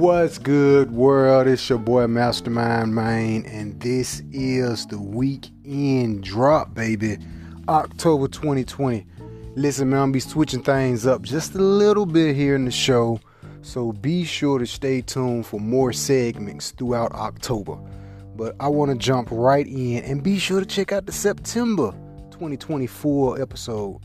[0.00, 1.46] What's good, world?
[1.46, 7.18] It's your boy Mastermind Main, and this is the weekend drop, baby.
[7.68, 9.06] October 2020.
[9.56, 13.20] Listen, man, I'm be switching things up just a little bit here in the show,
[13.60, 17.76] so be sure to stay tuned for more segments throughout October.
[18.36, 21.92] But I want to jump right in and be sure to check out the September
[22.30, 24.00] 2024 episode.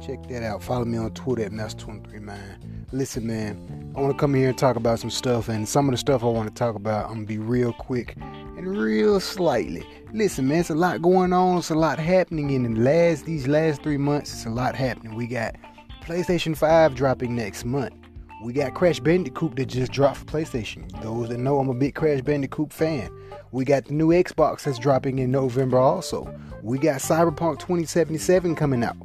[0.00, 0.62] Check that out.
[0.62, 2.86] Follow me on Twitter at Master23Mind.
[2.90, 5.92] Listen, man, I want to come here and talk about some stuff, and some of
[5.92, 9.86] the stuff I want to talk about, I'm gonna be real quick and real slightly.
[10.14, 11.58] Listen, man, it's a lot going on.
[11.58, 14.32] It's a lot happening in the last these last three months.
[14.32, 15.14] It's a lot happening.
[15.16, 15.54] We got
[16.02, 17.94] PlayStation 5 dropping next month.
[18.42, 20.90] We got Crash Bandicoot that just dropped for PlayStation.
[21.02, 23.10] Those that know I'm a big Crash Bandicoot fan.
[23.52, 26.34] We got the new Xbox that's dropping in November also.
[26.62, 28.96] We got Cyberpunk 2077 coming out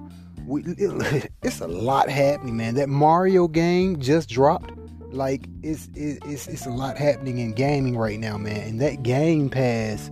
[0.45, 0.63] we,
[1.43, 2.75] it's a lot happening, man.
[2.75, 4.71] That Mario game just dropped.
[5.11, 8.67] Like it's it's it's a lot happening in gaming right now, man.
[8.67, 10.11] And that Game Pass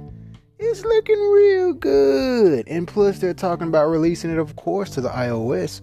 [0.60, 2.68] is looking real good.
[2.68, 5.82] And plus, they're talking about releasing it, of course, to the iOS.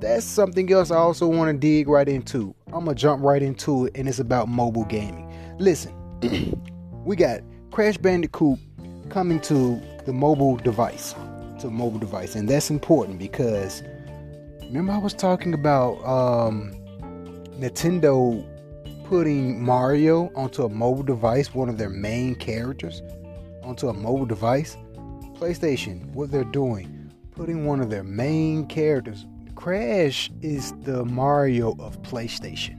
[0.00, 2.54] That's something else I also want to dig right into.
[2.68, 5.32] I'm gonna jump right into it, and it's about mobile gaming.
[5.58, 5.94] Listen,
[7.04, 8.58] we got Crash Bandicoot
[9.08, 11.14] coming to the mobile device
[11.60, 13.82] to a mobile device, and that's important because
[14.62, 16.72] remember I was talking about um,
[17.58, 18.46] Nintendo
[19.04, 23.02] putting Mario onto a mobile device, one of their main characters
[23.62, 24.76] onto a mobile device.
[25.34, 29.26] PlayStation, what they're doing, putting one of their main characters.
[29.54, 32.76] Crash is the Mario of PlayStation.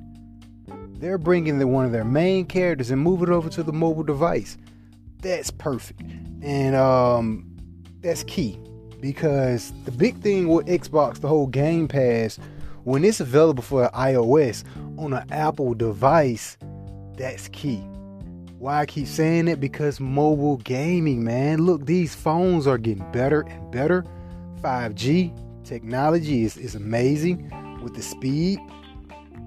[0.99, 4.03] They're bringing the, one of their main characters and move it over to the mobile
[4.03, 4.57] device.
[5.21, 6.01] That's perfect,
[6.41, 7.45] and um,
[8.01, 8.59] that's key
[9.01, 12.39] because the big thing with Xbox, the whole Game Pass,
[12.83, 14.63] when it's available for iOS
[14.97, 16.57] on an Apple device,
[17.17, 17.83] that's key.
[18.57, 19.59] Why I keep saying it?
[19.59, 21.65] Because mobile gaming, man.
[21.65, 24.05] Look, these phones are getting better and better.
[24.61, 27.49] 5G technology is, is amazing
[27.83, 28.59] with the speed.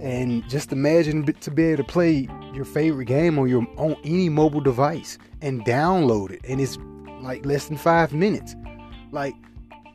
[0.00, 4.28] And just imagine to be able to play your favorite game on your on any
[4.28, 6.40] mobile device and download it.
[6.48, 6.76] And it's
[7.20, 8.56] like less than five minutes.
[9.14, 9.36] Like,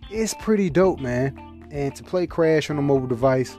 [0.09, 1.67] it's pretty dope, man.
[1.71, 3.57] And to play Crash on a mobile device,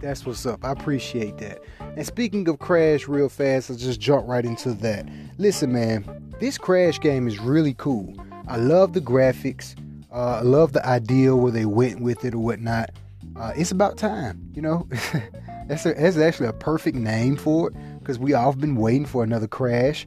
[0.00, 0.64] that's what's up.
[0.64, 1.60] I appreciate that.
[1.78, 5.06] And speaking of Crash, real fast, let's just jump right into that.
[5.36, 8.14] Listen, man, this Crash game is really cool.
[8.48, 9.76] I love the graphics.
[10.10, 12.90] Uh, I love the idea where they went with it or whatnot.
[13.36, 14.88] Uh, it's about time, you know.
[15.68, 19.04] that's, a, that's actually a perfect name for it because we all have been waiting
[19.04, 20.06] for another Crash,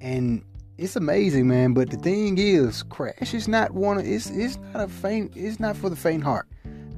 [0.00, 0.42] and
[0.76, 1.74] it's amazing, man.
[1.74, 3.98] But the thing is, Crash is not one.
[3.98, 5.32] Of, it's it's not a faint.
[5.36, 6.46] It's not for the faint heart.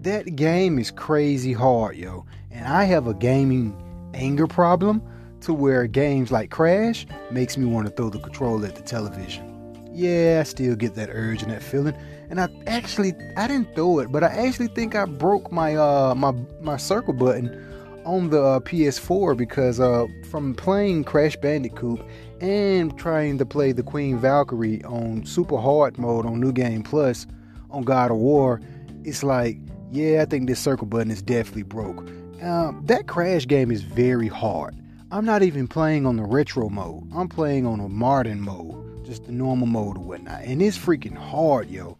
[0.02, 2.24] That game is crazy hard, yo.
[2.50, 3.76] And I have a gaming
[4.14, 5.02] anger problem
[5.42, 9.52] to where games like Crash makes me want to throw the controller at the television.
[9.92, 11.96] Yeah, I still get that urge and that feeling.
[12.30, 16.14] And I actually I didn't throw it, but I actually think I broke my uh
[16.14, 17.62] my my circle button
[18.04, 22.00] on the uh, PS4 because uh from playing Crash Bandicoot
[22.40, 27.26] and trying to play the Queen Valkyrie on super hard mode on New Game Plus
[27.70, 28.60] on God of War,
[29.04, 29.58] it's like,
[29.90, 32.08] yeah, I think this circle button is definitely broke.
[32.42, 34.76] Um, that Crash game is very hard.
[35.10, 37.08] I'm not even playing on the retro mode.
[37.14, 40.42] I'm playing on a modern mode, just the normal mode or whatnot.
[40.42, 41.96] And it's freaking hard, yo.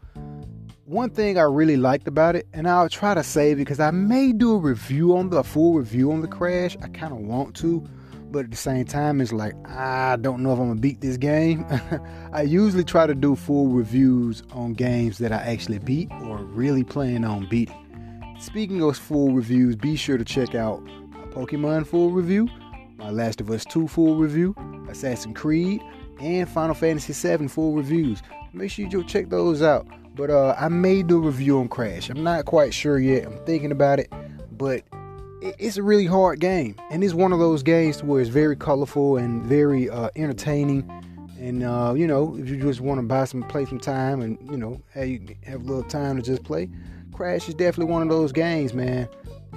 [0.85, 4.33] One thing I really liked about it, and I'll try to say because I may
[4.33, 6.77] do a review on the full review on the Crash.
[6.83, 7.89] I kind of want to,
[8.31, 11.17] but at the same time, it's like I don't know if I'm gonna beat this
[11.17, 11.67] game.
[12.33, 16.85] I usually try to do full reviews on games that I actually beat or really
[16.85, 18.37] plan on beating.
[18.41, 22.49] Speaking of full reviews, be sure to check out my Pokemon full review,
[22.97, 24.55] my Last of Us 2 full review,
[24.91, 25.81] Assassin's Creed,
[26.21, 28.23] and Final Fantasy 7 full reviews.
[28.53, 29.87] Make sure you check those out.
[30.15, 32.09] But uh, I may do a review on Crash.
[32.09, 33.27] I'm not quite sure yet.
[33.27, 34.11] I'm thinking about it,
[34.57, 34.83] but
[35.43, 39.17] it's a really hard game, and it's one of those games where it's very colorful
[39.17, 40.91] and very uh, entertaining.
[41.39, 44.39] And uh, you know, if you just want to buy some, play some time, and
[44.51, 46.69] you know, hey, have a little time to just play,
[47.13, 49.09] Crash is definitely one of those games, man.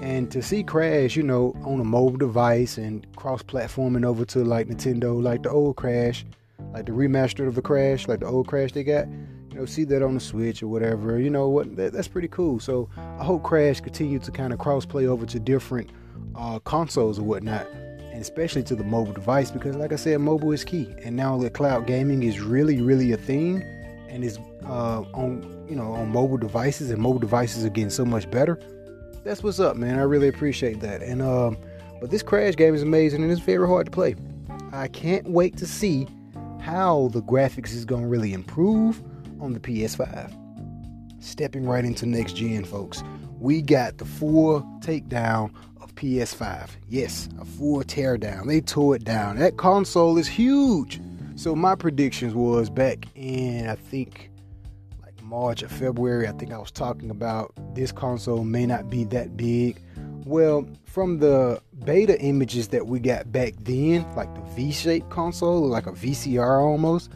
[0.02, 4.68] And to see Crash, you know, on a mobile device and cross-platforming over to like
[4.68, 6.26] Nintendo, like the old Crash,
[6.74, 9.08] like the remastered of the Crash, like the old Crash they got,
[9.60, 11.20] know, see that on the Switch or whatever.
[11.20, 11.76] You know what?
[11.76, 12.60] That, that's pretty cool.
[12.60, 15.92] So I hope Crash continue to kind of cross play over to different
[16.36, 20.52] uh, consoles or whatnot, and especially to the mobile device because, like I said, mobile
[20.52, 20.94] is key.
[21.04, 23.62] And now the cloud gaming is really, really a thing,
[24.08, 28.06] and is uh, on you know on mobile devices, and mobile devices are getting so
[28.06, 28.60] much better.
[29.24, 30.00] That's what's up, man.
[30.00, 31.02] I really appreciate that.
[31.02, 31.58] And um,
[32.00, 34.16] But this Crash game is amazing and it's very hard to play.
[34.72, 36.08] I can't wait to see
[36.62, 39.02] how the graphics is going to really improve
[39.40, 40.36] on the PS5.
[41.22, 43.04] Stepping right into next gen, folks.
[43.40, 45.52] We got the full takedown
[45.82, 46.70] of PS5.
[46.88, 48.48] Yes, a full teardown.
[48.48, 49.38] They tore it down.
[49.38, 51.02] That console is huge.
[51.36, 54.30] So my predictions was back in I think
[55.02, 56.28] like March or February.
[56.28, 59.82] I think I was talking about this console may not be that big.
[60.26, 65.88] Well, from the beta images that we got back then, like the V-shaped console, like
[65.88, 67.10] a VCR almost,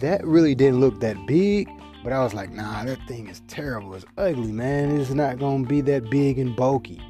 [0.00, 1.68] that really didn't look that big.
[2.02, 3.94] But I was like, nah, that thing is terrible.
[3.94, 5.00] It's ugly, man.
[5.00, 7.00] It's not gonna be that big and bulky.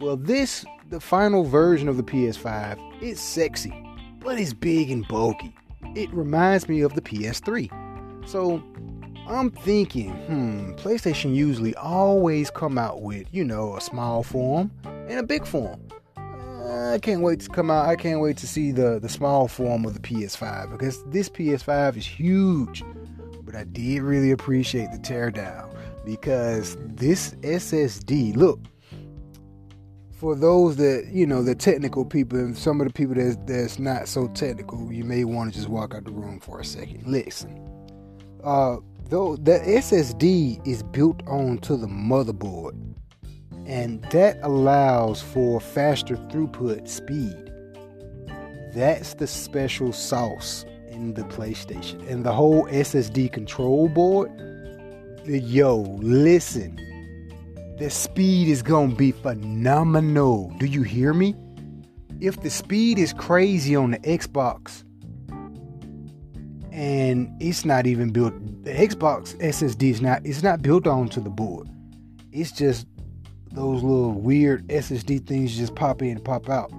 [0.00, 3.72] Well, this, the final version of the PS5, is sexy,
[4.20, 5.54] but it's big and bulky.
[5.94, 8.28] It reminds me of the PS3.
[8.28, 8.62] So
[9.26, 15.18] I'm thinking, hmm, PlayStation usually always come out with, you know, a small form and
[15.18, 15.80] a big form.
[16.92, 17.88] I can't wait to come out.
[17.88, 21.96] I can't wait to see the the small form of the PS5 because this PS5
[21.96, 22.84] is huge.
[23.42, 25.74] But I did really appreciate the teardown
[26.04, 28.60] because this SSD, look,
[30.22, 33.78] for those that you know the technical people and some of the people that's, that's
[33.78, 37.04] not so technical you may want to just walk out the room for a second
[37.04, 37.60] listen
[38.44, 38.76] uh
[39.08, 42.91] though the ssd is built onto the motherboard
[43.66, 47.42] and that allows for faster throughput speed
[48.72, 52.08] that's the special sauce in the PlayStation.
[52.08, 54.30] And the whole SSD control board,
[55.26, 56.78] yo, listen.
[57.78, 60.54] The speed is gonna be phenomenal.
[60.58, 61.34] Do you hear me?
[62.20, 64.84] If the speed is crazy on the Xbox,
[66.70, 68.32] and it's not even built,
[68.64, 71.68] the Xbox SSD is not it's not built onto the board.
[72.30, 72.86] It's just
[73.52, 76.70] those little weird SSD things just pop in and pop out.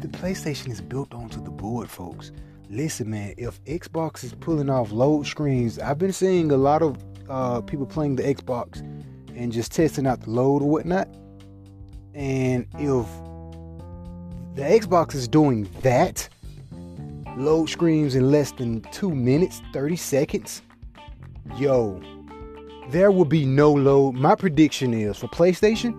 [0.00, 2.32] The PlayStation is built onto the board, folks
[2.74, 6.98] listen, man, if Xbox is pulling off load screens, I've been seeing a lot of
[7.28, 8.80] uh, people playing the Xbox
[9.36, 11.08] and just testing out the load or whatnot.
[12.14, 13.06] And if
[14.54, 16.28] the Xbox is doing that,
[17.36, 20.62] load screens in less than two minutes, 30 seconds,
[21.56, 22.00] yo,
[22.94, 24.14] there will be no load.
[24.14, 25.92] My prediction is for PlayStation,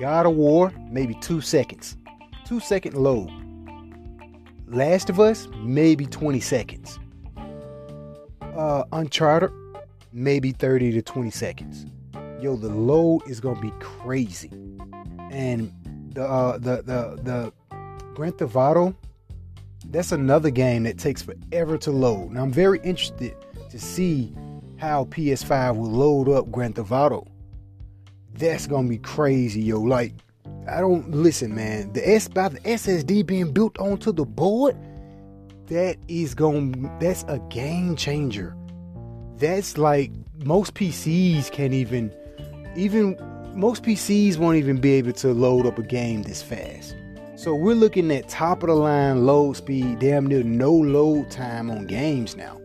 [0.00, 1.98] God of War, maybe two seconds.
[2.46, 3.30] Two second load.
[4.66, 6.98] Last of Us, maybe 20 seconds.
[8.56, 9.50] Uh, Uncharted,
[10.10, 11.84] maybe 30 to 20 seconds.
[12.40, 14.50] Yo, the load is gonna be crazy.
[15.30, 15.70] And
[16.14, 17.52] the uh, the the the
[18.14, 18.96] Grand Theft Auto,
[19.90, 22.30] that's another game that takes forever to load.
[22.30, 23.36] Now I'm very interested
[23.68, 24.34] to see
[24.78, 27.26] how PS5 will load up Grand Theft Auto.
[28.34, 29.80] That's gonna be crazy, yo.
[29.80, 30.14] Like
[30.68, 31.92] I don't listen, man.
[31.92, 34.76] The S by the SSD being built onto the board,
[35.66, 38.56] that is gonna—that's a game changer.
[39.36, 40.12] That's like
[40.44, 42.12] most PCs can't even
[42.76, 43.16] even
[43.54, 46.94] most PCs won't even be able to load up a game this fast.
[47.34, 51.70] So we're looking at top of the line load speed, damn near no load time
[51.70, 52.60] on games now.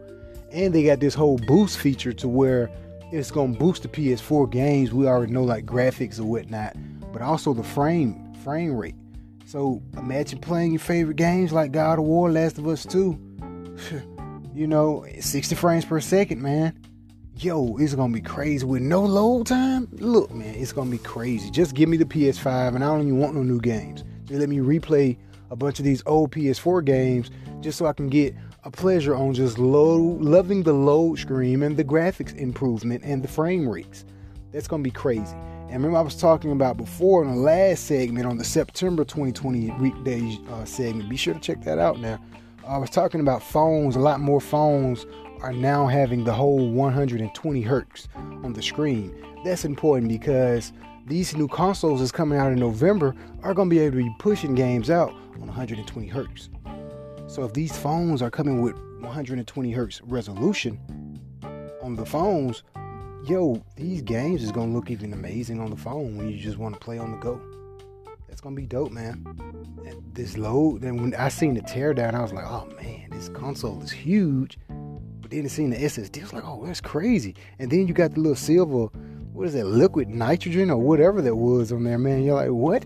[0.54, 2.70] And they got this whole boost feature to where
[3.12, 4.94] it's gonna boost the PS4 games.
[4.94, 6.76] We already know like graphics or whatnot
[7.14, 8.96] but also the frame frame rate.
[9.46, 13.20] So imagine playing your favorite games like God of War, Last of Us 2.
[14.56, 16.78] you know, 60 frames per second, man.
[17.38, 19.88] Yo, it's gonna be crazy with no load time.
[19.92, 21.50] Look, man, it's gonna be crazy.
[21.52, 24.04] Just give me the PS5, and I don't even want no new games.
[24.26, 25.18] Just let me replay
[25.50, 27.30] a bunch of these old PS4 games,
[27.62, 31.76] just so I can get a pleasure on just low, loving the load screen and
[31.76, 34.06] the graphics improvement and the frame rates.
[34.52, 35.36] That's gonna be crazy.
[35.70, 39.72] And remember, I was talking about before in the last segment on the September 2020
[39.82, 41.10] weekday uh, segment.
[41.10, 42.20] Be sure to check that out now.
[42.66, 43.96] I was talking about phones.
[43.96, 45.06] A lot more phones
[45.42, 49.14] are now having the whole 120 hertz on the screen.
[49.44, 50.72] That's important because
[51.06, 54.16] these new consoles that's coming out in November are going to be able to be
[54.20, 55.10] pushing games out
[55.42, 56.50] on 120 hertz.
[57.34, 60.80] So if these phones are coming with 120 hertz resolution
[61.82, 62.62] on the phones,
[63.26, 66.76] yo, these games is gonna look even amazing on the phone when you just want
[66.76, 67.42] to play on the go.
[68.28, 69.26] That's gonna be dope, man.
[69.84, 73.30] And this load, and when I seen the teardown, I was like, oh man, this
[73.30, 74.60] console is huge.
[75.20, 77.34] But then I seen the SSD, I was like, oh, that's crazy.
[77.58, 78.96] And then you got the little silver,
[79.34, 82.22] what is that, liquid nitrogen or whatever that was on there, man.
[82.22, 82.86] You're like, what?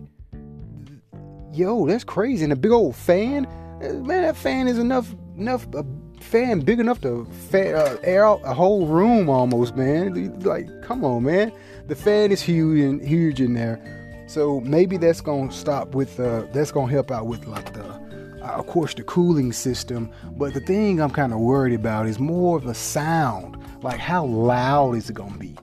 [1.52, 2.46] Yo, that's crazy.
[2.46, 3.46] And a big old fan,
[3.80, 5.68] man, that fan is enough, enough.
[5.74, 5.84] Uh,
[6.20, 10.40] fan big enough to fan, uh, air out a whole room almost, man.
[10.42, 11.52] Like, come on, man.
[11.88, 13.80] The fan is huge and huge in there.
[14.28, 18.58] So maybe that's gonna stop with uh, that's gonna help out with like the uh,
[18.58, 20.12] of course the cooling system.
[20.32, 23.58] But the thing I'm kind of worried about is more of the sound.
[23.82, 25.56] Like how loud is it gonna be?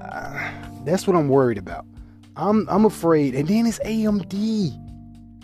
[0.00, 0.50] Uh,
[0.84, 1.86] that's what I'm worried about.
[2.34, 3.36] I'm I'm afraid.
[3.36, 4.78] And then it's AMD.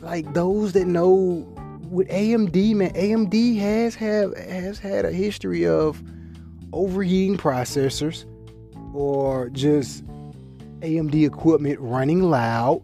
[0.00, 1.46] Like those that know
[1.90, 6.02] with AMD, man, AMD has have has had a history of
[6.72, 8.24] overheating processors
[8.94, 10.04] or just
[10.80, 12.82] AMD equipment running loud.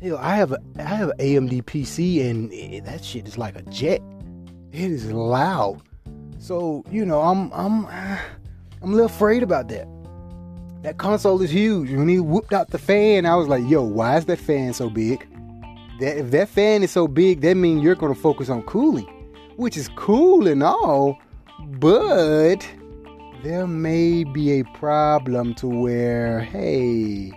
[0.00, 3.62] Hell, I have a I have an AMD PC and that shit is like a
[3.62, 4.02] jet.
[4.72, 5.82] It is loud.
[6.38, 8.18] So you know I'm I'm I'm
[8.82, 9.86] a little afraid about that.
[10.82, 11.90] That console is huge.
[11.92, 14.90] When he whooped out the fan, I was like, "Yo, why is that fan so
[14.90, 15.28] big?"
[16.02, 19.06] That if that fan is so big, that means you're gonna focus on cooling,
[19.54, 21.16] which is cool and all,
[21.78, 22.68] but
[23.44, 27.30] there may be a problem to where, hey,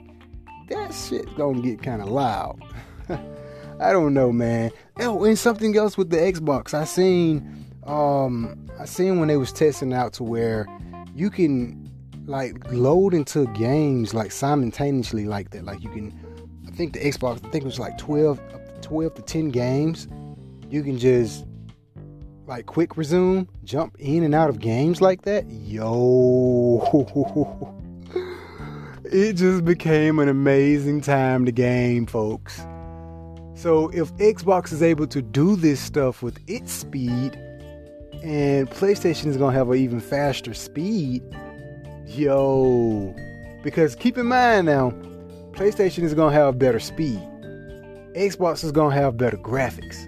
[0.69, 2.59] that shit's gonna get kind of loud.
[3.79, 4.71] I don't know, man.
[4.99, 9.51] Oh, and something else with the Xbox, I seen, um, I seen when they was
[9.51, 10.65] testing out to where
[11.13, 11.91] you can
[12.25, 15.65] like load into games like simultaneously like that.
[15.65, 16.19] Like you can,
[16.75, 18.39] think the Xbox, I think it was like 12,
[18.81, 20.07] 12 to 10 games.
[20.69, 21.45] You can just
[22.47, 26.81] like quick resume, jump in and out of games like that, yo,
[29.05, 32.59] it just became an amazing time to game, folks.
[33.55, 37.35] So if Xbox is able to do this stuff with its speed,
[38.23, 41.23] and PlayStation is gonna have an even faster speed,
[42.05, 43.15] yo,
[43.63, 44.93] because keep in mind now,
[45.55, 47.19] PlayStation is gonna have better speed.
[48.15, 50.05] Xbox is gonna have better graphics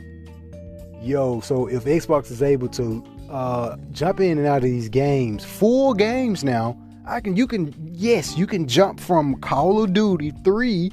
[1.08, 5.44] yo, so if Xbox is able to uh, jump in and out of these games,
[5.44, 10.32] full games now, I can, you can, yes, you can jump from Call of Duty
[10.44, 10.92] 3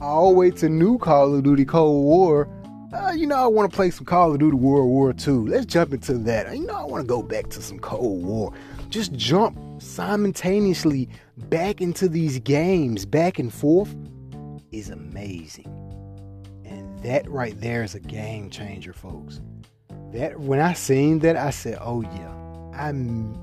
[0.00, 2.48] all the way to new Call of Duty Cold War.
[2.92, 5.48] Uh, you know, I want to play some Call of Duty World War II.
[5.48, 6.54] Let's jump into that.
[6.54, 8.52] You know, I want to go back to some Cold War.
[8.92, 11.08] Just jump simultaneously
[11.48, 13.94] back into these games, back and forth,
[14.70, 15.66] is amazing.
[16.64, 19.40] And that right there is a game changer, folks
[20.12, 23.34] that when I seen that, I said, "Oh yeah, I'm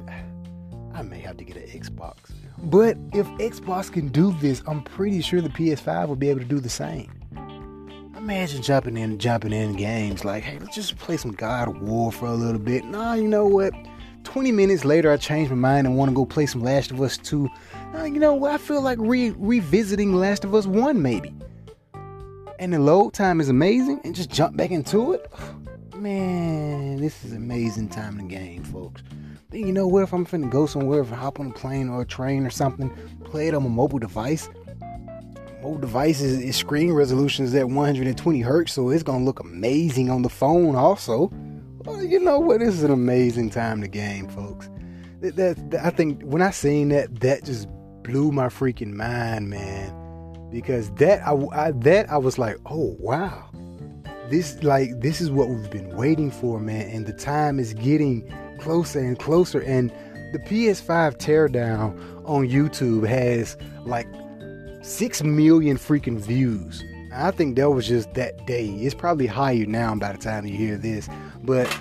[0.94, 2.32] I may have to get an Xbox."
[2.64, 6.46] But if Xbox can do this, I'm pretty sure the PS5 will be able to
[6.46, 7.12] do the same.
[8.18, 12.12] Imagine jumping in, jumping in games like, "Hey, let's just play some God of War
[12.12, 13.74] for a little bit." Nah, you know what?
[14.30, 17.02] 20 minutes later, I changed my mind and want to go play some Last of
[17.02, 17.50] Us 2.
[17.96, 18.46] Uh, you know?
[18.46, 21.34] I feel like re- revisiting Last of Us 1 maybe.
[22.60, 25.26] And the load time is amazing and just jump back into it.
[25.96, 29.02] Man, this is amazing time in the game, folks.
[29.50, 30.04] Then you know what?
[30.04, 32.52] If I'm finna go somewhere, if I hop on a plane or a train or
[32.52, 34.48] something, play it on a mobile device.
[35.64, 40.30] Mobile devices, screen resolution is at 120 hertz, so it's gonna look amazing on the
[40.30, 40.76] phone.
[40.76, 41.32] Also,
[41.80, 42.60] well, you know what?
[42.60, 44.70] This is an amazing time to game, folks.
[45.22, 47.68] That, that, that I think when I seen that, that just
[48.04, 49.96] blew my freaking mind, man.
[50.52, 53.50] Because that I, I that I was like, oh wow
[54.30, 58.32] this like this is what we've been waiting for, man, and the time is getting
[58.60, 59.62] closer and closer.
[59.62, 59.92] And
[60.32, 64.08] the PS5 teardown on YouTube has like
[64.82, 66.84] six million freaking views.
[67.14, 68.68] I think that was just that day.
[68.68, 71.10] It's probably higher now by the time you hear this.
[71.44, 71.76] But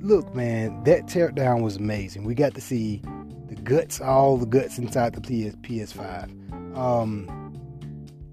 [0.00, 2.24] look, man, that teardown was amazing.
[2.24, 3.00] We got to see
[3.48, 6.76] the guts, all the guts inside the PS PS5.
[6.76, 7.28] Um,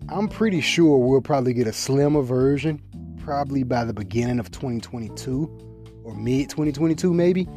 [0.09, 2.81] I'm pretty sure we'll probably get a slimmer version
[3.17, 7.47] probably by the beginning of 2022 or mid 2022, maybe.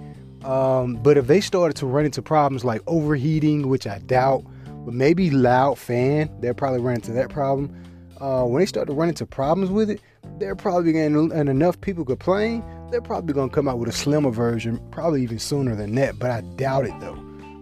[0.44, 4.44] Um, but if they started to run into problems like overheating, which I doubt,
[4.84, 7.74] but maybe loud fan, they'll probably run into that problem.
[8.22, 10.00] Uh, when they start to run into problems with it,
[10.38, 13.92] they're probably going and enough people complain, they're probably going to come out with a
[13.92, 16.20] slimmer version, probably even sooner than that.
[16.20, 17.16] But I doubt it though,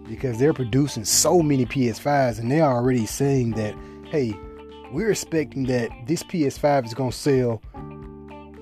[0.07, 3.73] because they're producing so many PS5s and they're already saying that,
[4.11, 4.35] hey,
[4.91, 7.59] we're expecting that this PS5 is going to sell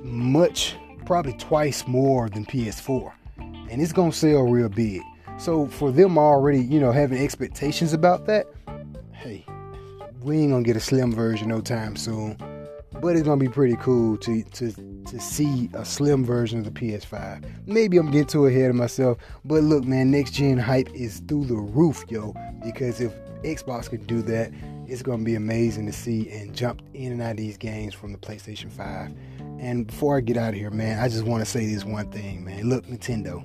[0.02, 3.12] much, probably twice more than PS4.
[3.70, 5.02] And it's going to sell real big.
[5.38, 8.48] So for them already, you know, having expectations about that,
[9.12, 9.46] hey,
[10.22, 12.38] we ain't gonna get a slim version no time soon.
[13.02, 16.72] But it's gonna be pretty cool to to to see a slim version of the
[16.72, 17.46] PS5.
[17.66, 21.46] Maybe I'm getting too ahead of myself, but look, man, next gen hype is through
[21.46, 22.34] the roof, yo.
[22.64, 24.52] Because if Xbox can do that,
[24.88, 28.12] it's gonna be amazing to see and jump in and out of these games from
[28.12, 29.14] the PlayStation 5.
[29.60, 32.10] And before I get out of here, man, I just want to say this one
[32.12, 32.70] thing, man.
[32.70, 33.44] Look, Nintendo,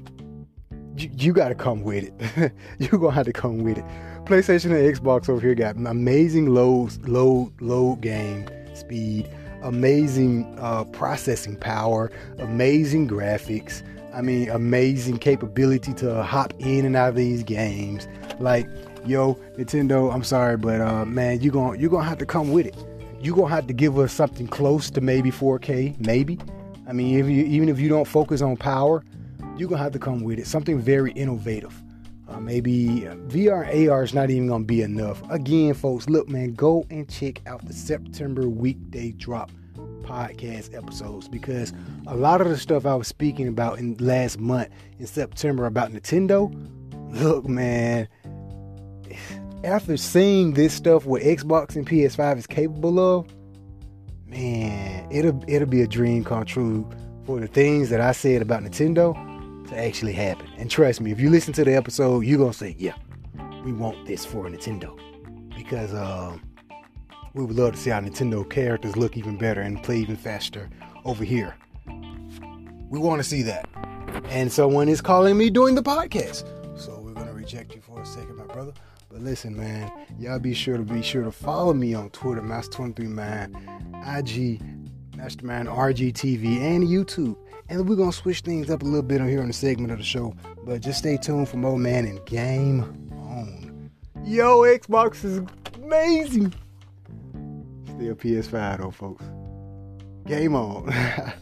[0.96, 2.52] you, you got to come with it.
[2.78, 3.84] You're gonna have to come with it.
[4.24, 9.30] PlayStation and Xbox over here got amazing load, load, load game speed,
[9.62, 13.82] amazing uh, processing power, amazing graphics.
[14.14, 18.06] I mean, amazing capability to hop in and out of these games.
[18.38, 18.68] Like,
[19.04, 22.66] yo, Nintendo, I'm sorry, but uh, man, you going you're gonna have to come with
[22.66, 22.76] it.
[23.20, 26.38] You're gonna have to give us something close to maybe 4K, maybe.
[26.86, 29.02] I mean, if you, even if you don't focus on power,
[29.56, 30.46] you're gonna have to come with it.
[30.46, 31.80] Something very innovative.
[32.28, 35.22] Uh, maybe VR and AR is not even gonna be enough.
[35.30, 39.50] Again, folks, look, man, go and check out the September weekday drop
[40.02, 41.72] podcast episodes because
[42.06, 44.68] a lot of the stuff I was speaking about in last month
[44.98, 46.52] in September about Nintendo,
[47.22, 48.08] look, man,
[49.62, 53.26] after seeing this stuff what Xbox and PS5 is capable of,
[54.26, 56.88] man, it'll it'll be a dream come true
[57.24, 59.33] for the things that I said about Nintendo
[59.68, 60.46] to actually happen.
[60.56, 62.94] And trust me, if you listen to the episode, you're gonna say, "Yeah,
[63.64, 64.98] we want this for Nintendo,"
[65.56, 66.42] because um,
[67.34, 70.70] we would love to see our Nintendo characters look even better and play even faster
[71.04, 71.54] over here.
[72.88, 73.68] We want to see that.
[74.26, 76.44] And someone is calling me during the podcast.
[76.78, 78.72] So we're to reject you for a second, my brother.
[79.10, 83.54] But listen, man, y'all be sure to be sure to follow me on Twitter, Master23Mind,
[84.18, 84.60] IG,
[85.16, 87.36] Mastermind RGTV, and YouTube.
[87.68, 90.04] And we're gonna switch things up a little bit here on the segment of the
[90.04, 90.34] show.
[90.64, 93.90] But just stay tuned for more man and game on.
[94.24, 95.40] Yo, Xbox is
[95.82, 96.52] amazing.
[97.84, 99.24] Still PS5 though, folks.
[100.26, 100.92] Game on.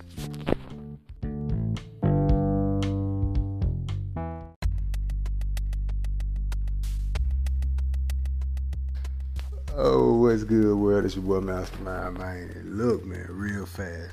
[9.76, 11.04] oh, what's good, world?
[11.04, 12.62] It's your boy Mastermind, man.
[12.76, 14.12] Look, man, real fast.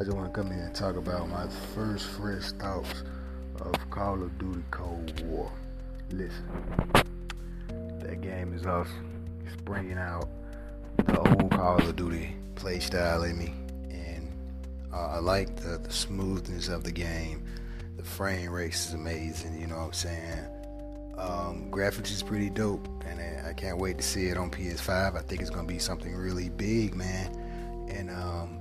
[0.00, 3.02] I just want to come in and talk about my first fresh thoughts
[3.60, 5.52] of Call of Duty Cold War.
[6.10, 6.48] Listen,
[8.00, 9.26] that game is awesome.
[9.44, 10.26] It's bringing out
[11.04, 13.52] the old Call of Duty play style in me,
[13.90, 14.32] and
[14.90, 17.44] uh, I like the, the smoothness of the game.
[17.98, 19.60] The frame rate is amazing.
[19.60, 20.44] You know what I'm saying?
[21.18, 25.18] Um, graphics is pretty dope, and I can't wait to see it on PS5.
[25.18, 27.34] I think it's gonna be something really big, man.
[27.90, 28.59] And um,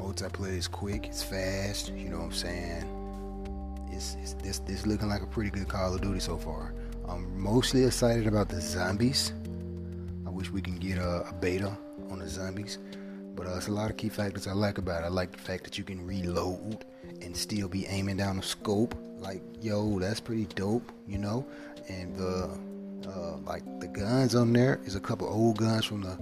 [0.00, 1.92] multiplayer is quick, it's fast.
[1.92, 3.88] You know what I'm saying?
[3.92, 6.74] It's, it's this this looking like a pretty good Call of Duty so far.
[7.08, 9.32] I'm mostly excited about the zombies
[10.30, 11.76] I wish we can get a, a beta
[12.08, 12.78] on the zombies.
[13.34, 15.06] But uh, it's a lot of key factors I like about it.
[15.06, 16.84] I like the fact that you can reload
[17.20, 18.94] and still be aiming down the scope.
[19.18, 21.44] Like, yo, that's pretty dope, you know.
[21.88, 22.56] And the
[23.08, 26.16] uh, like the guns on there is a couple old guns from the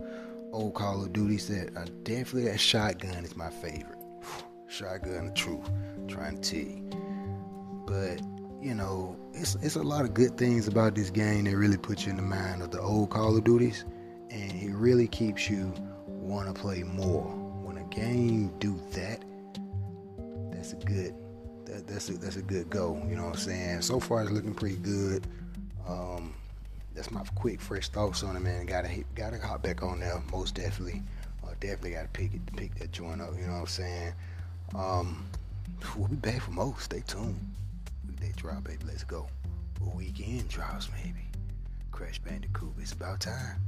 [0.53, 3.99] old Call of Duty said, are definitely that shotgun is my favorite.
[4.69, 5.69] Shotgun, the truth.
[6.09, 8.21] Trying to tell you, but
[8.63, 12.07] you know, it's it's a lot of good things about this game that really put
[12.07, 13.85] you in the mind of the old Call of Duties
[14.31, 15.73] and it really keeps you
[16.07, 17.25] want to play more.
[17.63, 19.25] When a game do that,
[20.53, 21.15] that's a good
[21.67, 23.01] that, that's a that's a good go.
[23.09, 23.83] You know what I'm saying?
[23.83, 25.27] So far, it's looking pretty good.
[25.87, 26.35] Um,
[26.99, 28.67] that's my quick, fresh thoughts on it, man.
[28.67, 31.01] Gotta gotta hop back on there, most definitely.
[31.45, 33.31] Uh, definitely gotta pick it, pick that joint up.
[33.39, 34.13] You know what I'm saying?
[34.75, 35.25] Um,
[35.97, 36.75] we'll be back for more.
[36.81, 37.39] Stay tuned.
[38.05, 38.83] Weekday drop, baby.
[38.85, 39.29] Let's go.
[39.95, 41.31] Weekend drops, maybe.
[41.93, 42.73] Crash Bandicoot.
[42.81, 43.63] It's about time.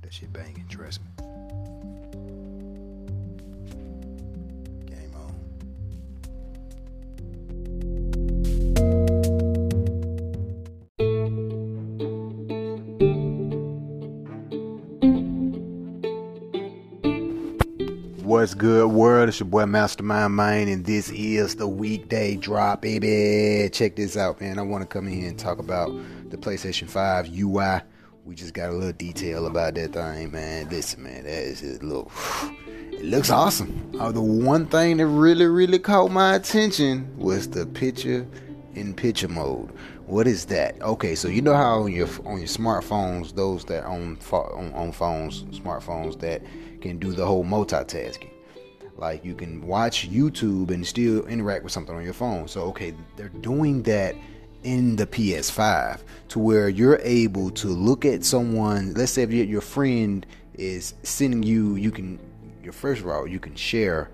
[0.00, 1.31] That shit banging, trust me.
[18.32, 19.28] What's good, world?
[19.28, 23.68] It's your boy Mastermind Mind, and this is the weekday drop, baby.
[23.70, 24.58] Check this out, man.
[24.58, 25.90] I want to come in here and talk about
[26.30, 27.82] the PlayStation 5 UI
[28.24, 30.66] we just got a little detail about that thing, man.
[30.70, 32.10] Listen, man, that is just look.
[32.92, 33.94] It looks awesome.
[34.00, 38.26] Uh, the one thing that really, really caught my attention was the picture
[38.74, 39.70] in picture mode.
[40.06, 40.80] What is that?
[40.80, 44.92] Okay, so you know how on your on your smartphones, those that own on, on
[44.92, 46.42] phones, smartphones that
[46.82, 48.30] can do the whole multitasking.
[48.96, 52.46] Like you can watch YouTube and still interact with something on your phone.
[52.48, 54.14] So okay, they're doing that
[54.64, 58.94] in the PS5 to where you're able to look at someone.
[58.94, 62.18] Let's say if your friend is sending you, you can
[62.62, 64.10] your first of all, you can share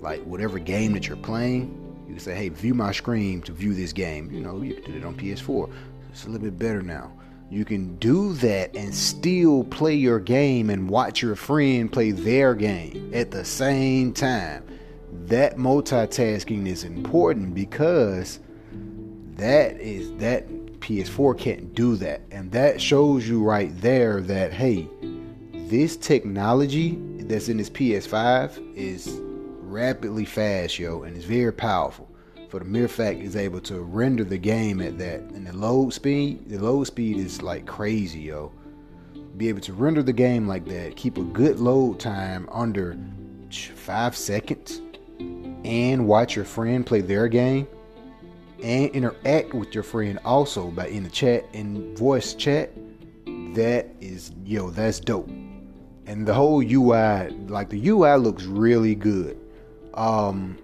[0.00, 1.76] like whatever game that you're playing.
[2.06, 4.92] You can say, "Hey, view my screen to view this game." You know, you can
[4.92, 5.70] do it on PS4.
[6.10, 7.12] It's a little bit better now.
[7.50, 12.54] You can do that and still play your game and watch your friend play their
[12.54, 14.64] game at the same time.
[15.24, 18.38] That multitasking is important because
[19.34, 22.20] that is that PS4 can't do that.
[22.30, 24.88] And that shows you right there that hey,
[25.52, 29.18] this technology that's in this PS5 is
[29.60, 32.09] rapidly fast, yo, and it's very powerful.
[32.50, 35.92] For the mere fact is able to render the game at that, and the load
[35.92, 38.50] speed, the load speed is like crazy, yo.
[39.36, 42.98] Be able to render the game like that, keep a good load time under
[43.76, 44.82] five seconds,
[45.64, 47.68] and watch your friend play their game,
[48.64, 52.72] and interact with your friend also by in the chat and voice chat.
[53.54, 55.28] That is, yo, that's dope.
[56.06, 59.38] And the whole UI, like the UI looks really good.
[59.94, 60.58] Um,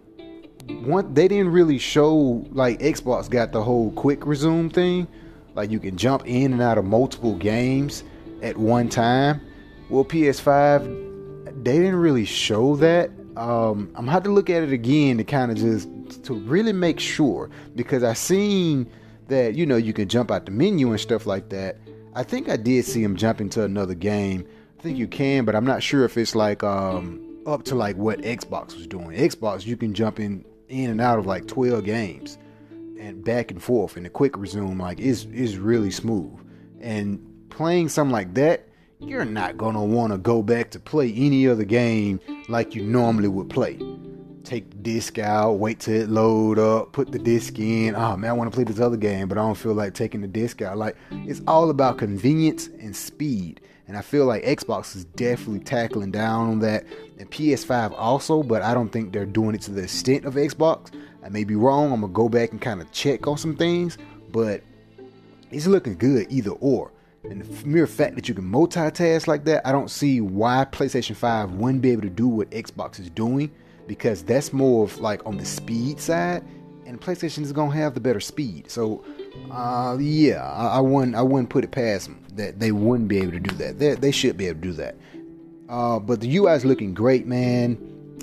[0.69, 5.07] one they didn't really show like Xbox got the whole quick resume thing,
[5.55, 8.05] like you can jump in and out of multiple games
[8.43, 9.41] at one time.
[9.89, 13.11] Well, PS5 they didn't really show that.
[13.37, 15.89] Um, I'm gonna have to look at it again to kind of just
[16.25, 18.91] to really make sure because I seen
[19.29, 21.77] that you know you can jump out the menu and stuff like that.
[22.15, 24.47] I think I did see him jump into another game.
[24.79, 27.97] I think you can, but I'm not sure if it's like um, up to like
[27.97, 29.11] what Xbox was doing.
[29.11, 32.39] Xbox, you can jump in in and out of like 12 games
[32.99, 36.33] and back and forth and the quick resume like is is really smooth.
[36.81, 41.47] And playing something like that you're not gonna want to go back to play any
[41.47, 43.79] other game like you normally would play.
[44.45, 47.95] Take the disc out wait till it load up put the disc in.
[47.95, 50.21] Oh man i want to play this other game but i don't feel like taking
[50.21, 50.79] the disc out.
[50.79, 53.61] Like it's all about convenience and speed.
[53.89, 56.85] And I feel like Xbox is definitely tackling down on that,
[57.19, 60.93] and PS5 also, but I don't think they're doing it to the extent of Xbox.
[61.25, 61.93] I may be wrong.
[61.93, 63.99] I'm gonna go back and kind of check on some things,
[64.31, 64.63] but
[65.51, 66.93] it's looking good either or.
[67.25, 71.17] And the mere fact that you can multitask like that, I don't see why PlayStation
[71.17, 73.51] 5 wouldn't be able to do what Xbox is doing
[73.89, 76.45] because that's more of like on the speed side,
[76.87, 78.71] and PlayStation is gonna have the better speed.
[78.71, 79.05] So,
[79.51, 83.19] uh, yeah, I, I wouldn't I wouldn't put it past them that they wouldn't be
[83.19, 83.79] able to do that.
[83.79, 84.97] They, they should be able to do that.
[85.69, 87.77] Uh, but the UI is looking great, man.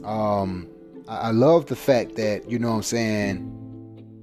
[0.03, 0.67] Um,
[1.08, 3.60] I, I, love the fact that you know what I'm saying.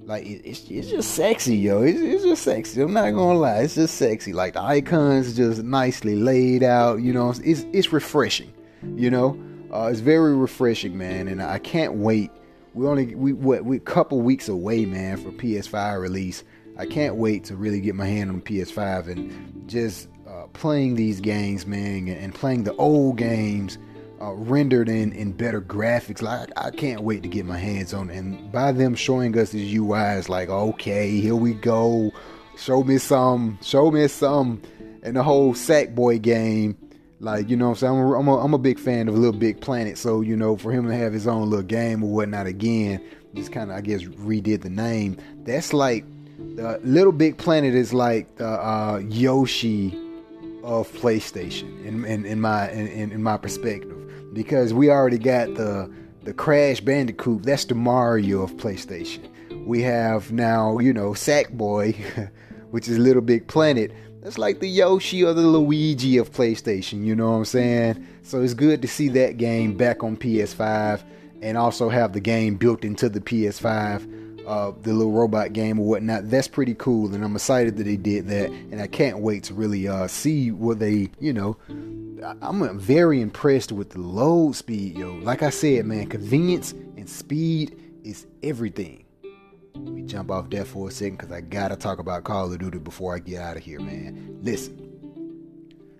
[0.05, 1.83] Like it, it's, it's just sexy, yo.
[1.83, 2.81] It's, it's just sexy.
[2.81, 4.33] I'm not gonna lie, it's just sexy.
[4.33, 7.01] Like the icons just nicely laid out.
[7.01, 8.51] You know, it's it's refreshing.
[8.95, 9.39] You know,
[9.73, 11.27] uh, it's very refreshing, man.
[11.27, 12.31] And I can't wait.
[12.73, 16.43] We only we what we a couple weeks away, man, for PS5 release.
[16.77, 20.07] I can't wait to really get my hand on PS5 and just
[20.53, 23.77] playing these games, man, and playing the old games
[24.21, 26.21] uh, rendered in, in better graphics.
[26.21, 28.09] Like I can't wait to get my hands on.
[28.09, 28.17] It.
[28.17, 32.11] And by them showing us these UIs, like okay, here we go.
[32.57, 33.57] Show me some.
[33.61, 34.61] Show me some.
[35.03, 36.77] And the whole Sackboy game.
[37.19, 37.93] Like, you know I'm saying?
[37.93, 39.97] I'm a, I'm, a, I'm a big fan of Little Big Planet.
[39.97, 42.99] So, you know, for him to have his own little game or whatnot again,
[43.35, 45.17] just kind of, I guess, redid the name.
[45.43, 46.03] That's like
[46.55, 49.97] the Little Big Planet is like the uh, Yoshi
[50.63, 55.91] of PlayStation in in, in my in, in my perspective because we already got the
[56.23, 57.43] the Crash Bandicoot.
[57.43, 59.27] That's the Mario of PlayStation.
[59.65, 62.29] We have now you know Sackboy,
[62.71, 63.91] which is Little Big Planet.
[64.21, 67.03] That's like the Yoshi or the Luigi of PlayStation.
[67.03, 68.07] You know what I'm saying?
[68.21, 71.01] So it's good to see that game back on PS5
[71.41, 75.85] and also have the game built into the PS5 uh, the little robot game or
[75.85, 76.29] whatnot.
[76.29, 79.53] That's pretty cool, and I'm excited that they did that, and I can't wait to
[79.53, 81.57] really uh, see what they, you know.
[82.41, 85.13] I'm very impressed with the load speed, yo.
[85.15, 89.05] Like I said, man, convenience and speed is everything.
[89.73, 92.59] Let me jump off that for a second because I gotta talk about Call of
[92.59, 94.39] Duty before I get out of here, man.
[94.43, 94.77] Listen,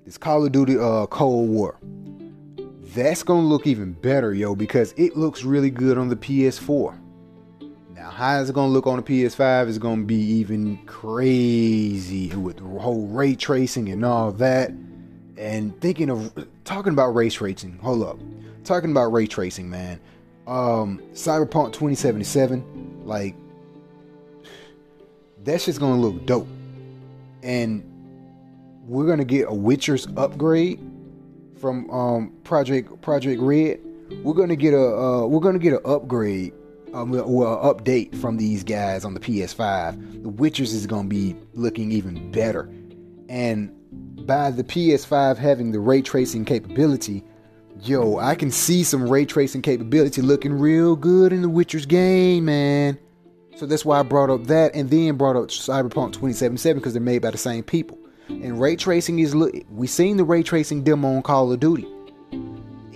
[0.05, 1.79] this Call of Duty uh, Cold War,
[2.93, 6.97] that's gonna look even better, yo, because it looks really good on the PS4
[7.97, 12.63] how is it gonna look on the PS5 is gonna be even crazy with the
[12.63, 14.71] whole ray tracing and all that.
[15.37, 18.19] And thinking of talking about ray tracing, hold up,
[18.63, 19.99] talking about ray tracing, man.
[20.47, 23.35] Um, Cyberpunk 2077, like
[25.43, 26.47] that's just gonna look dope.
[27.43, 27.83] And
[28.85, 30.79] we're gonna get a Witcher's upgrade
[31.59, 33.79] from um, Project Project Red.
[34.23, 36.53] We're gonna get a uh, we're gonna get an upgrade
[36.93, 41.35] um, well, update from these guys on the PS5, The Witchers is going to be
[41.53, 42.69] looking even better.
[43.29, 43.71] And
[44.25, 47.23] by the PS5 having the ray tracing capability,
[47.81, 52.45] yo, I can see some ray tracing capability looking real good in the Witcher's game,
[52.45, 52.99] man.
[53.55, 57.01] So that's why I brought up that and then brought up Cyberpunk 2077 because they're
[57.01, 57.97] made by the same people.
[58.27, 61.85] And ray tracing is look we seen the ray tracing demo on Call of Duty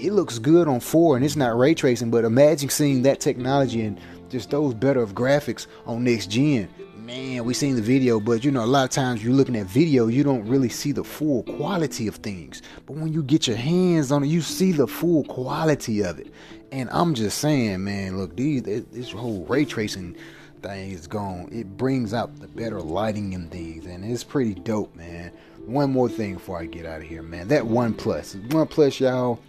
[0.06, 3.82] it looks good on four and it's not ray tracing, but imagine seeing that technology
[3.82, 6.70] and just those better of graphics on next gen.
[6.98, 9.66] man, we seen the video, but you know, a lot of times you're looking at
[9.66, 12.62] video, you don't really see the full quality of things.
[12.86, 16.32] But when you get your hands on it, you see the full quality of it.
[16.72, 20.16] And I'm just saying, man, look, these this whole ray tracing
[20.62, 21.50] thing is gone.
[21.52, 25.32] It brings out the better lighting in these, and it's pretty dope, man.
[25.66, 27.48] One more thing before I get out of here, man.
[27.48, 29.40] That One Plus, One Plus, y'all,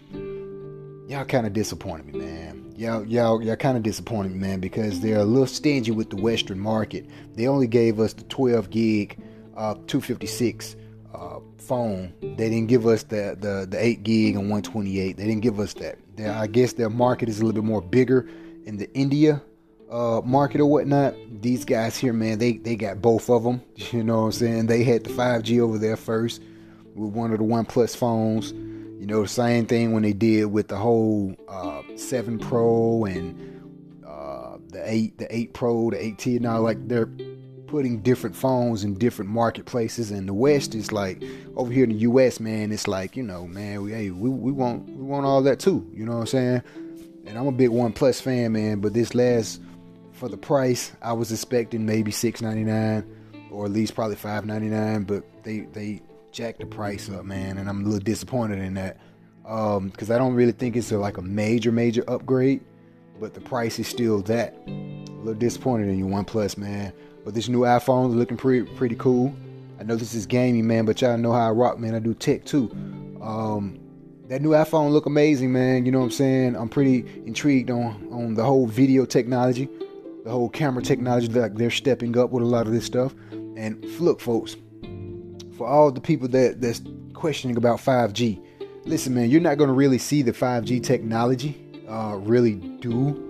[1.09, 5.01] y'all kind of disappointed me, man y'all y'all y'all kind of disappointed me, man, because
[5.01, 7.07] they're a little stingy with the Western market.
[7.35, 9.19] They only gave us the 12 gig,
[9.57, 10.77] uh, 256
[11.15, 12.13] uh, phone.
[12.21, 15.17] They didn't give us the, the the 8 gig and 128.
[15.17, 15.99] They didn't give us that.
[16.17, 18.29] They're, I guess their market is a little bit more bigger
[18.65, 19.43] in the India
[19.91, 21.15] uh, market or whatnot.
[21.41, 23.63] These guys here, man, they they got both of them.
[23.93, 24.67] You know what I'm saying?
[24.67, 26.43] They had the 5G over there first
[26.95, 28.53] with one of the OnePlus phones.
[28.53, 34.05] You know, the same thing when they did with the whole uh, 7 Pro and
[34.05, 36.41] uh, the 8, the 8 Pro, the 8T.
[36.41, 37.11] Now, like they're
[37.67, 40.11] putting different phones in different marketplaces.
[40.11, 41.23] And the West is like
[41.57, 42.73] over here in the U.S., man.
[42.73, 43.83] It's like you know, man.
[43.83, 45.89] We hey, we, we want we want all that too.
[45.93, 46.63] You know what I'm saying?
[47.27, 48.81] And I'm a big One Plus fan, man.
[48.81, 49.61] But this last
[50.17, 53.05] for the price, I was expecting maybe 6.99
[53.51, 55.07] or at least probably 5.99.
[55.07, 56.03] But they they
[56.33, 58.99] jack the price up, man, and I'm a little disappointed in that
[59.43, 62.63] because um, I don't really think it's a, like a major, major upgrade,
[63.21, 64.57] but the price is still that.
[64.67, 64.71] A
[65.19, 66.93] little disappointed in you, OnePlus, man.
[67.25, 69.35] But this new iPhone is looking pretty, pretty cool.
[69.79, 71.95] I know this is gaming, man, but y'all know how I rock, man.
[71.95, 72.71] I do tech too.
[73.23, 73.79] Um,
[74.29, 75.87] that new iPhone look amazing, man.
[75.87, 76.57] You know what I'm saying?
[76.57, 79.69] I'm pretty intrigued on on the whole video technology,
[80.27, 81.29] the whole camera technology.
[81.29, 83.15] Like they're stepping up with a lot of this stuff.
[83.31, 84.57] And look, folks,
[85.57, 86.83] for all the people that that's
[87.15, 88.45] questioning about 5G,
[88.85, 93.23] listen, man, you're not going to really see the 5G technology uh, really do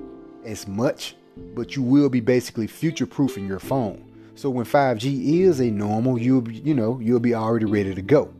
[0.46, 1.14] as much,
[1.54, 4.02] but you will be basically future-proofing your phone.
[4.34, 8.02] So when 5G is a normal, you'll be, you know you'll be already ready to
[8.02, 8.32] go.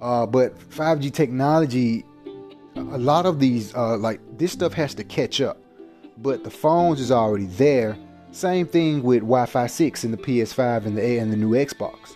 [0.00, 2.04] Uh, but 5G technology,
[2.74, 5.58] a lot of these uh, like this stuff has to catch up.
[6.18, 7.96] But the phones is already there.
[8.30, 12.14] Same thing with Wi-Fi 6 in the PS5 and the and the new Xbox.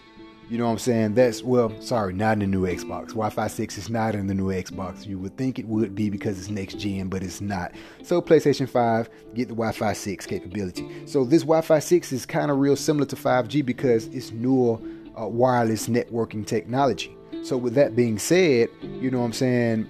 [0.49, 1.15] You know what I'm saying?
[1.15, 3.09] That's well, sorry, not in the new Xbox.
[3.09, 5.05] Wi-Fi 6 is not in the new Xbox.
[5.05, 7.73] You would think it would be because it's next gen, but it's not.
[8.05, 10.89] So PlayStation 5 get the Wi-Fi 6 capability.
[11.07, 14.79] So this Wi-Fi 6 is kind of real similar to 5G because it's newer
[15.21, 17.17] uh, wireless networking technology.
[17.43, 19.89] So with that being said, you know what I'm saying?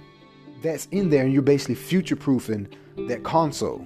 [0.63, 2.67] That's in there, and you're basically future-proofing
[3.07, 3.85] that console.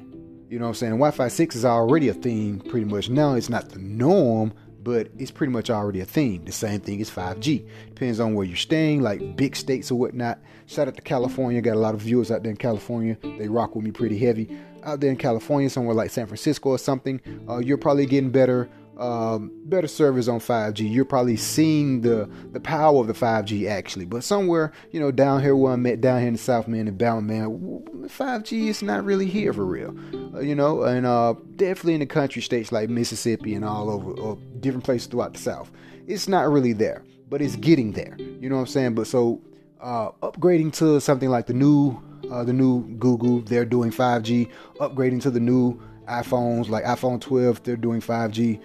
[0.52, 0.92] You know what I'm saying?
[0.92, 3.36] Wi-Fi 6 is already a thing pretty much now.
[3.36, 4.52] It's not the norm,
[4.84, 6.44] but it's pretty much already a thing.
[6.44, 7.66] The same thing as 5G.
[7.88, 10.40] Depends on where you're staying, like big states or whatnot.
[10.66, 11.62] Shout out to California.
[11.62, 13.18] Got a lot of viewers out there in California.
[13.38, 14.60] They rock with me pretty heavy.
[14.84, 18.68] Out there in California, somewhere like San Francisco or something, uh, you're probably getting better
[19.02, 20.90] um, better service on 5G.
[20.90, 24.06] You're probably seeing the the power of the 5G actually.
[24.06, 26.88] But somewhere, you know, down here where I'm at, down here in the South, man,
[26.88, 29.96] in Bama, man, 5G is not really here for real.
[30.36, 34.12] Uh, you know, and uh, definitely in the country states like Mississippi and all over,
[34.12, 35.72] or different places throughout the South,
[36.06, 38.16] it's not really there, but it's getting there.
[38.20, 38.94] You know what I'm saying?
[38.94, 39.42] But so
[39.82, 42.00] uh, upgrading to something like the new
[42.32, 44.48] uh, the new Google, they're doing 5G.
[44.80, 48.60] Upgrading to the new iPhones like iPhone 12, they're doing 5G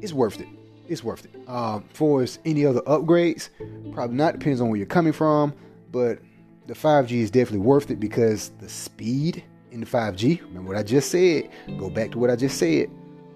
[0.00, 0.48] it's worth it.
[0.88, 1.48] It's worth it.
[1.48, 3.48] Um, for as any other upgrades,
[3.92, 4.38] probably not.
[4.38, 5.54] Depends on where you're coming from,
[5.90, 6.18] but
[6.66, 10.40] the 5G is definitely worth it because the speed in the 5G.
[10.42, 11.50] Remember what I just said.
[11.78, 12.90] Go back to what I just said.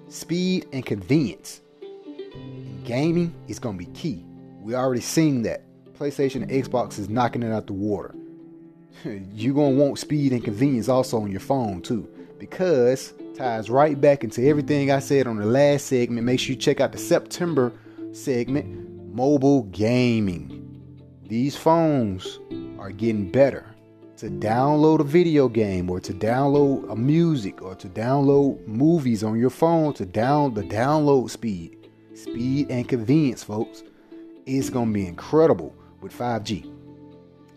[0.08, 1.60] Speed and convenience.
[1.82, 4.24] In gaming is gonna be key.
[4.60, 5.64] We already seen that.
[5.94, 8.14] PlayStation and Xbox is knocking it out the water.
[9.34, 14.24] you're gonna want speed and convenience also on your phone too, because ties right back
[14.24, 16.26] into everything I said on the last segment.
[16.26, 17.72] Make sure you check out the September
[18.12, 20.64] segment mobile gaming.
[21.22, 22.40] These phones
[22.80, 23.64] are getting better.
[24.16, 29.38] To download a video game or to download a music or to download movies on
[29.38, 33.84] your phone, to down the download speed, speed and convenience, folks,
[34.46, 36.68] is gonna be incredible with 5G.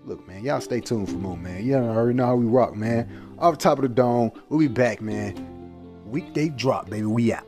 [0.05, 1.65] Look, man, y'all stay tuned for more, man.
[1.65, 3.09] Y'all already know how we rock, man.
[3.39, 5.50] Off the top of the dome, we'll be back, man
[6.11, 7.05] weekday drop, baby.
[7.05, 7.45] We out.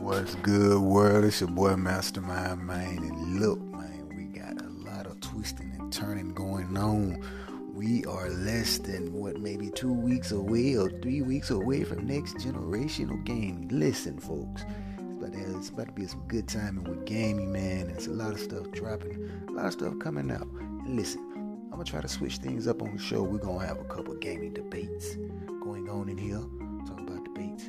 [0.00, 1.26] What's good, world?
[1.26, 2.96] It's your boy Mastermind, man.
[2.96, 7.22] And look, man, we got a lot of twisting and turning going on.
[7.74, 12.38] We are less than what, maybe two weeks away or three weeks away from next
[12.38, 13.68] generational gaming.
[13.70, 14.64] Listen, folks
[15.28, 17.88] But it's about to be some good timing with gaming, man.
[17.88, 20.46] There's a lot of stuff dropping, a lot of stuff coming out.
[20.46, 21.20] And listen,
[21.64, 23.22] I'm gonna try to switch things up on the show.
[23.22, 25.16] We're gonna have a couple gaming debates
[25.62, 26.40] going on in here.
[26.86, 27.68] Talk about debates.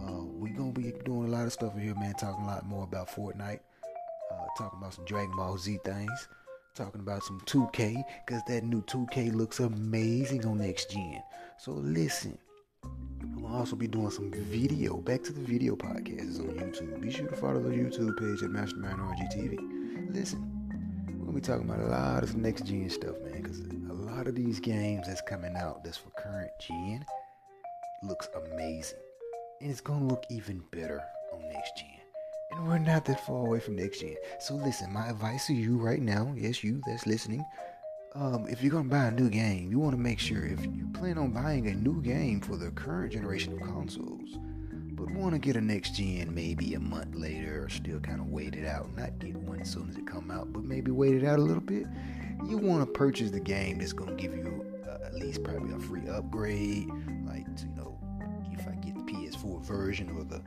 [0.00, 2.14] Uh, we're gonna be doing a lot of stuff in here, man.
[2.14, 3.60] Talking a lot more about Fortnite.
[4.32, 6.28] Uh, talking about some Dragon Ball Z things.
[6.74, 11.22] Talking about some 2K, because that new 2K looks amazing on next gen.
[11.58, 12.38] So listen,
[13.34, 14.96] Gonna also be doing some video.
[14.98, 17.00] Back to the video podcasts on YouTube.
[17.00, 20.14] Be sure to follow the YouTube page at Mastermind RGTV.
[20.14, 20.42] Listen,
[21.08, 24.26] we're gonna be talking about a lot of next gen stuff, man, because a lot
[24.26, 27.04] of these games that's coming out that's for current gen
[28.02, 28.98] looks amazing.
[29.60, 31.88] And it's gonna look even better on next gen.
[32.52, 34.16] And we're not that far away from next gen.
[34.40, 37.44] So listen, my advice to you right now, yes, you that's listening,
[38.14, 40.88] um, if you're gonna buy a new game, you want to make sure if you
[40.94, 44.38] plan on buying a new game for the current generation of consoles,
[44.92, 48.28] but want to get a next gen maybe a month later or still kind of
[48.28, 51.14] wait it out, not get one as soon as it come out, but maybe wait
[51.14, 51.86] it out a little bit.
[52.46, 55.78] You want to purchase the game that's gonna give you uh, at least probably a
[55.78, 56.88] free upgrade,
[57.26, 57.98] like you know,
[58.52, 60.42] if I get the PS4 version or the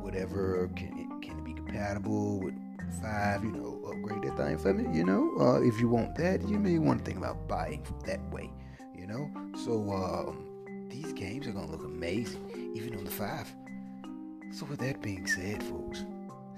[0.00, 2.54] whatever, can it can it be compatible with
[3.02, 5.34] five, you know, upgrade that thing for me, you know.
[5.38, 8.50] Uh, if you want that, you may want to think about buying that way,
[8.94, 9.30] you know.
[9.64, 13.52] So um, these games are gonna look amazing, even on the five.
[14.52, 16.04] So with that being said, folks,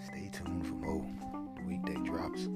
[0.04, 1.06] stay tuned for more.
[1.56, 2.48] The weekday drops.